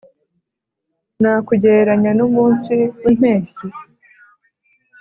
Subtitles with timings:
[1.21, 3.65] nakugereranya n'umunsi w'impeshyi?